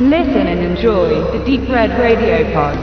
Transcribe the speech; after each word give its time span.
Listen 0.00 0.46
and 0.46 0.60
enjoy 0.60 1.08
the 1.36 1.44
Deep 1.44 1.68
Red 1.68 1.90
Radio 1.98 2.44
Pod. 2.52 2.76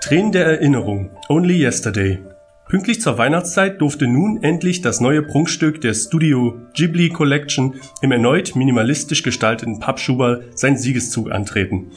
Tränen 0.00 0.32
der 0.32 0.46
Erinnerung, 0.46 1.10
Only 1.28 1.58
Yesterday. 1.60 2.35
Pünktlich 2.68 3.00
zur 3.00 3.16
Weihnachtszeit 3.16 3.80
durfte 3.80 4.08
nun 4.08 4.42
endlich 4.42 4.80
das 4.80 5.00
neue 5.00 5.22
Prunkstück 5.22 5.80
der 5.80 5.94
Studio 5.94 6.62
Ghibli 6.74 7.10
Collection 7.10 7.76
im 8.02 8.10
erneut 8.10 8.56
minimalistisch 8.56 9.22
gestalteten 9.22 9.78
Pappschuber 9.78 10.40
seinen 10.56 10.76
Siegeszug 10.76 11.30
antreten. 11.30 11.92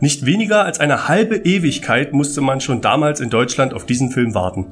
Nicht 0.00 0.24
weniger 0.24 0.64
als 0.64 0.80
eine 0.80 1.08
halbe 1.08 1.36
Ewigkeit 1.36 2.14
musste 2.14 2.40
man 2.40 2.62
schon 2.62 2.80
damals 2.80 3.20
in 3.20 3.28
Deutschland 3.28 3.74
auf 3.74 3.84
diesen 3.84 4.10
Film 4.12 4.34
warten. 4.34 4.68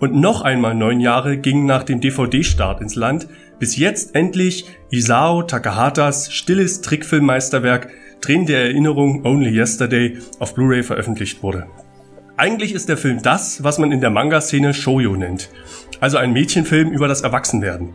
Und 0.00 0.14
noch 0.14 0.40
einmal 0.40 0.74
neun 0.74 1.00
Jahre 1.00 1.36
gingen 1.36 1.66
nach 1.66 1.82
dem 1.82 2.00
DVD-Start 2.00 2.80
ins 2.80 2.94
Land, 2.94 3.28
bis 3.58 3.76
jetzt 3.76 4.14
endlich 4.14 4.64
Isao 4.90 5.42
Takahatas 5.42 6.32
stilles 6.32 6.80
Trickfilmmeisterwerk 6.80 7.88
Tränen 8.22 8.46
der 8.46 8.62
Erinnerung 8.62 9.26
Only 9.26 9.50
Yesterday 9.50 10.16
auf 10.38 10.54
Blu-ray 10.54 10.82
veröffentlicht 10.82 11.42
wurde. 11.42 11.66
Eigentlich 12.38 12.72
ist 12.72 12.88
der 12.88 12.96
Film 12.96 13.20
das, 13.20 13.64
was 13.64 13.78
man 13.78 13.90
in 13.90 14.00
der 14.00 14.10
Manga-Szene 14.10 14.72
Shoujo 14.72 15.16
nennt. 15.16 15.50
Also 15.98 16.18
ein 16.18 16.32
Mädchenfilm 16.32 16.90
über 16.90 17.08
das 17.08 17.22
Erwachsenwerden. 17.22 17.94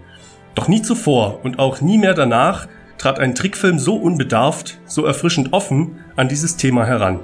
Doch 0.54 0.68
nie 0.68 0.82
zuvor 0.82 1.40
und 1.46 1.60
auch 1.60 1.80
nie 1.80 1.98
mehr 1.98 2.14
danach 2.14 2.68
trat 2.98 3.20
ein 3.20 3.36
Trickfilm 3.36 3.80
so 3.80 3.96
unbedarft, 3.96 4.80
so 4.86 5.06
erfrischend 5.06 5.54
offen 5.54 6.00
an 6.18 6.28
dieses 6.28 6.58
Thema 6.58 6.86
heran. 6.86 7.22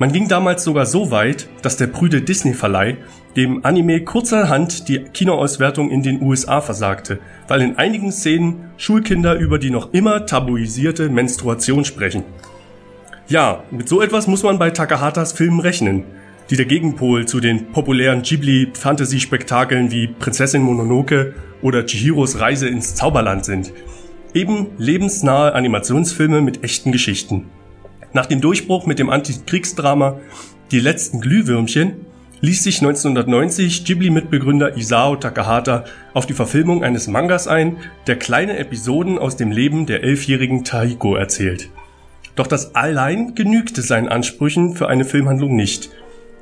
Man 0.00 0.10
ging 0.10 0.26
damals 0.26 0.64
sogar 0.64 0.86
so 0.86 1.12
weit, 1.12 1.48
dass 1.62 1.76
der 1.76 1.86
prüde 1.86 2.20
Disney-Verleih 2.20 2.96
dem 3.36 3.64
Anime 3.64 4.00
kurzerhand 4.00 4.88
die 4.88 5.04
Kinoauswertung 5.04 5.88
in 5.88 6.02
den 6.02 6.20
USA 6.20 6.60
versagte, 6.60 7.20
weil 7.46 7.60
in 7.60 7.78
einigen 7.78 8.10
Szenen 8.10 8.70
Schulkinder 8.76 9.36
über 9.36 9.60
die 9.60 9.70
noch 9.70 9.92
immer 9.92 10.26
tabuisierte 10.26 11.10
Menstruation 11.10 11.84
sprechen. 11.84 12.24
Ja, 13.28 13.62
mit 13.70 13.88
so 13.88 14.02
etwas 14.02 14.26
muss 14.26 14.42
man 14.42 14.58
bei 14.58 14.70
Takahatas 14.70 15.30
Filmen 15.30 15.60
rechnen 15.60 16.02
die 16.50 16.56
der 16.56 16.66
Gegenpol 16.66 17.26
zu 17.26 17.38
den 17.38 17.66
populären 17.66 18.22
Ghibli-Fantasy-Spektakeln 18.22 19.92
wie 19.92 20.08
Prinzessin 20.08 20.62
Mononoke 20.62 21.34
oder 21.62 21.86
Chihiros 21.86 22.40
Reise 22.40 22.68
ins 22.68 22.96
Zauberland 22.96 23.44
sind. 23.44 23.72
Eben 24.34 24.66
lebensnahe 24.76 25.54
Animationsfilme 25.54 26.40
mit 26.40 26.64
echten 26.64 26.90
Geschichten. 26.90 27.46
Nach 28.12 28.26
dem 28.26 28.40
Durchbruch 28.40 28.86
mit 28.86 28.98
dem 28.98 29.10
Antikriegsdrama 29.10 30.18
Die 30.72 30.80
letzten 30.80 31.20
Glühwürmchen 31.20 32.06
ließ 32.40 32.64
sich 32.64 32.80
1990 32.80 33.84
Ghibli-Mitbegründer 33.84 34.76
Isao 34.76 35.14
Takahata 35.14 35.84
auf 36.14 36.26
die 36.26 36.34
Verfilmung 36.34 36.82
eines 36.82 37.06
Mangas 37.06 37.46
ein, 37.46 37.76
der 38.08 38.16
kleine 38.16 38.56
Episoden 38.56 39.18
aus 39.18 39.36
dem 39.36 39.52
Leben 39.52 39.86
der 39.86 40.02
elfjährigen 40.02 40.64
Tahiko 40.64 41.14
erzählt. 41.14 41.68
Doch 42.34 42.48
das 42.48 42.74
allein 42.74 43.36
genügte 43.36 43.82
seinen 43.82 44.08
Ansprüchen 44.08 44.74
für 44.74 44.88
eine 44.88 45.04
Filmhandlung 45.04 45.54
nicht. 45.54 45.90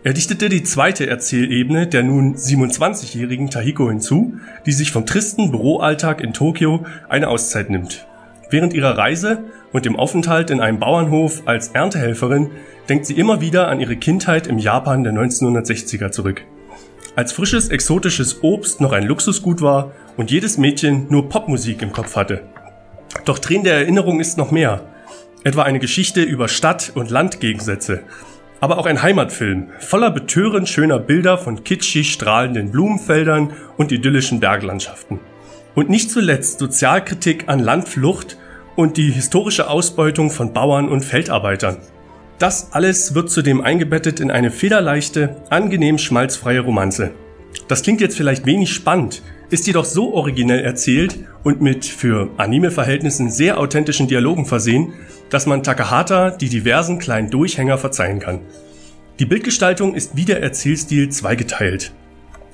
Er 0.08 0.14
dichtete 0.14 0.48
die 0.48 0.62
zweite 0.62 1.06
Erzählebene 1.06 1.86
der 1.86 2.02
nun 2.02 2.34
27-jährigen 2.34 3.50
Tahiko 3.50 3.90
hinzu, 3.90 4.38
die 4.64 4.72
sich 4.72 4.90
vom 4.90 5.04
tristen 5.04 5.50
Büroalltag 5.50 6.22
in 6.22 6.32
Tokio 6.32 6.86
eine 7.10 7.28
Auszeit 7.28 7.68
nimmt. 7.68 8.06
Während 8.48 8.72
ihrer 8.72 8.96
Reise 8.96 9.44
und 9.70 9.84
dem 9.84 9.96
Aufenthalt 9.96 10.48
in 10.48 10.60
einem 10.62 10.78
Bauernhof 10.78 11.42
als 11.44 11.68
Erntehelferin 11.68 12.48
denkt 12.88 13.04
sie 13.04 13.18
immer 13.18 13.42
wieder 13.42 13.68
an 13.68 13.80
ihre 13.80 13.96
Kindheit 13.96 14.46
im 14.46 14.56
Japan 14.58 15.04
der 15.04 15.12
1960er 15.12 16.10
zurück. 16.10 16.42
Als 17.14 17.32
frisches 17.32 17.68
exotisches 17.68 18.42
Obst 18.42 18.80
noch 18.80 18.92
ein 18.92 19.04
Luxusgut 19.04 19.60
war 19.60 19.92
und 20.16 20.30
jedes 20.30 20.56
Mädchen 20.56 21.06
nur 21.10 21.28
Popmusik 21.28 21.82
im 21.82 21.92
Kopf 21.92 22.16
hatte. 22.16 22.44
Doch 23.26 23.38
Tränen 23.38 23.64
der 23.64 23.74
Erinnerung 23.74 24.20
ist 24.20 24.38
noch 24.38 24.52
mehr. 24.52 24.86
Etwa 25.44 25.64
eine 25.64 25.80
Geschichte 25.80 26.22
über 26.22 26.48
Stadt- 26.48 26.92
und 26.94 27.10
Landgegensätze, 27.10 28.04
aber 28.60 28.78
auch 28.78 28.86
ein 28.86 29.02
Heimatfilm, 29.02 29.68
voller 29.78 30.10
betörend 30.10 30.68
schöner 30.68 30.98
Bilder 30.98 31.38
von 31.38 31.64
kitschig 31.64 32.12
strahlenden 32.12 32.70
Blumenfeldern 32.72 33.52
und 33.76 33.92
idyllischen 33.92 34.40
Berglandschaften. 34.40 35.20
Und 35.74 35.90
nicht 35.90 36.10
zuletzt 36.10 36.58
Sozialkritik 36.58 37.44
an 37.48 37.60
Landflucht 37.60 38.36
und 38.74 38.96
die 38.96 39.10
historische 39.10 39.68
Ausbeutung 39.68 40.30
von 40.30 40.52
Bauern 40.52 40.88
und 40.88 41.04
Feldarbeitern. 41.04 41.78
Das 42.38 42.72
alles 42.72 43.14
wird 43.14 43.30
zudem 43.30 43.60
eingebettet 43.60 44.20
in 44.20 44.30
eine 44.30 44.50
federleichte, 44.50 45.36
angenehm 45.50 45.98
schmalzfreie 45.98 46.60
Romanze. 46.60 47.10
Das 47.66 47.82
klingt 47.82 48.00
jetzt 48.00 48.16
vielleicht 48.16 48.46
wenig 48.46 48.72
spannend, 48.72 49.22
ist 49.50 49.66
jedoch 49.66 49.84
so 49.84 50.12
originell 50.14 50.60
erzählt 50.60 51.18
und 51.42 51.60
mit 51.60 51.84
für 51.84 52.30
Anime-Verhältnissen 52.36 53.30
sehr 53.30 53.58
authentischen 53.58 54.08
Dialogen 54.08 54.46
versehen, 54.46 54.92
dass 55.30 55.46
man 55.46 55.62
Takahata 55.62 56.30
die 56.30 56.48
diversen 56.48 56.98
kleinen 56.98 57.30
Durchhänger 57.30 57.78
verzeihen 57.78 58.18
kann. 58.18 58.40
Die 59.18 59.26
Bildgestaltung 59.26 59.94
ist 59.94 60.16
wie 60.16 60.24
der 60.24 60.42
Erzählstil 60.42 61.08
zweigeteilt. 61.08 61.92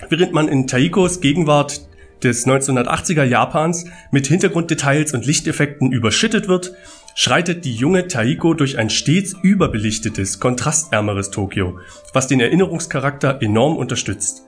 Während 0.08 0.32
man 0.32 0.48
in 0.48 0.66
Taikos 0.66 1.20
Gegenwart 1.20 1.88
des 2.22 2.46
1980er 2.46 3.24
Japans 3.24 3.86
mit 4.10 4.26
Hintergrunddetails 4.26 5.12
und 5.12 5.26
Lichteffekten 5.26 5.92
überschüttet 5.92 6.48
wird, 6.48 6.74
schreitet 7.14 7.64
die 7.64 7.74
junge 7.74 8.08
Taiko 8.08 8.54
durch 8.54 8.78
ein 8.78 8.90
stets 8.90 9.34
überbelichtetes, 9.42 10.40
kontrastärmeres 10.40 11.30
Tokio, 11.30 11.78
was 12.12 12.26
den 12.26 12.40
Erinnerungscharakter 12.40 13.40
enorm 13.42 13.76
unterstützt. 13.76 14.44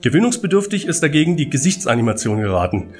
Gewöhnungsbedürftig 0.00 0.86
ist 0.86 1.02
dagegen 1.02 1.36
die 1.36 1.50
Gesichtsanimation 1.50 2.40
geraten. 2.40 2.94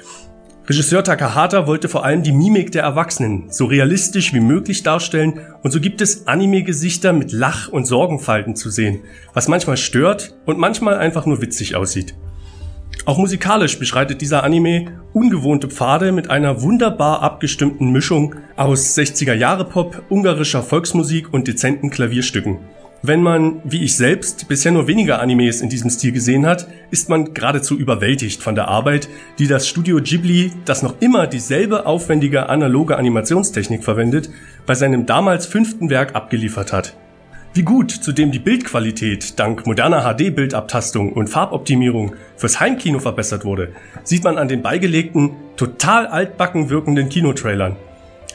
Regisseur 0.66 1.04
Takahata 1.04 1.66
wollte 1.66 1.88
vor 1.88 2.04
allem 2.04 2.22
die 2.22 2.32
Mimik 2.32 2.72
der 2.72 2.82
Erwachsenen 2.82 3.44
so 3.50 3.66
realistisch 3.66 4.34
wie 4.34 4.40
möglich 4.40 4.82
darstellen 4.82 5.40
und 5.62 5.70
so 5.70 5.80
gibt 5.80 6.00
es 6.00 6.26
Anime-Gesichter 6.26 7.12
mit 7.12 7.32
Lach- 7.32 7.68
und 7.68 7.86
Sorgenfalten 7.86 8.56
zu 8.56 8.68
sehen, 8.68 9.00
was 9.32 9.48
manchmal 9.48 9.76
stört 9.76 10.36
und 10.44 10.58
manchmal 10.58 10.98
einfach 10.98 11.24
nur 11.24 11.40
witzig 11.40 11.76
aussieht. 11.76 12.16
Auch 13.06 13.16
musikalisch 13.16 13.78
beschreitet 13.78 14.20
dieser 14.20 14.42
Anime 14.42 15.00
ungewohnte 15.14 15.68
Pfade 15.68 16.12
mit 16.12 16.28
einer 16.28 16.60
wunderbar 16.60 17.22
abgestimmten 17.22 17.90
Mischung 17.90 18.34
aus 18.56 18.98
60er 18.98 19.32
Jahre 19.34 19.64
Pop, 19.64 20.02
ungarischer 20.10 20.62
Volksmusik 20.62 21.32
und 21.32 21.48
dezenten 21.48 21.88
Klavierstücken. 21.90 22.58
Wenn 23.02 23.22
man, 23.22 23.60
wie 23.62 23.84
ich 23.84 23.96
selbst, 23.96 24.48
bisher 24.48 24.72
nur 24.72 24.88
weniger 24.88 25.20
Animes 25.20 25.60
in 25.60 25.68
diesem 25.68 25.88
Stil 25.88 26.10
gesehen 26.10 26.44
hat, 26.46 26.66
ist 26.90 27.08
man 27.08 27.32
geradezu 27.32 27.78
überwältigt 27.78 28.42
von 28.42 28.56
der 28.56 28.66
Arbeit, 28.66 29.08
die 29.38 29.46
das 29.46 29.68
Studio 29.68 30.00
Ghibli, 30.02 30.50
das 30.64 30.82
noch 30.82 30.96
immer 30.98 31.28
dieselbe 31.28 31.86
aufwendige 31.86 32.48
analoge 32.48 32.96
Animationstechnik 32.96 33.84
verwendet, 33.84 34.30
bei 34.66 34.74
seinem 34.74 35.06
damals 35.06 35.46
fünften 35.46 35.90
Werk 35.90 36.16
abgeliefert 36.16 36.72
hat. 36.72 36.96
Wie 37.54 37.62
gut 37.62 37.92
zudem 37.92 38.32
die 38.32 38.40
Bildqualität 38.40 39.38
dank 39.38 39.64
moderner 39.64 40.02
HD-Bildabtastung 40.02 41.12
und 41.12 41.28
Farboptimierung 41.28 42.16
fürs 42.36 42.58
Heimkino 42.58 42.98
verbessert 42.98 43.44
wurde, 43.44 43.72
sieht 44.02 44.24
man 44.24 44.38
an 44.38 44.48
den 44.48 44.60
beigelegten, 44.60 45.36
total 45.56 46.08
altbacken 46.08 46.68
wirkenden 46.68 47.08
Kinotrailern. 47.08 47.76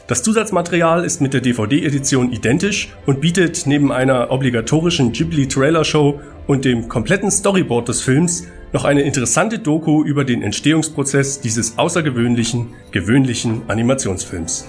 Das 0.06 0.22
Zusatzmaterial 0.22 1.02
ist 1.02 1.22
mit 1.22 1.32
der 1.32 1.40
DVD-Edition 1.40 2.30
identisch 2.30 2.92
und 3.06 3.22
bietet 3.22 3.66
neben 3.66 3.90
einer 3.90 4.30
obligatorischen 4.30 5.12
Ghibli-Trailer-Show 5.12 6.20
und 6.46 6.66
dem 6.66 6.88
kompletten 6.88 7.30
Storyboard 7.30 7.88
des 7.88 8.02
Films 8.02 8.46
noch 8.74 8.84
eine 8.84 9.00
interessante 9.00 9.58
Doku 9.58 10.04
über 10.04 10.24
den 10.24 10.42
Entstehungsprozess 10.42 11.40
dieses 11.40 11.78
außergewöhnlichen, 11.78 12.74
gewöhnlichen 12.90 13.62
Animationsfilms. 13.68 14.66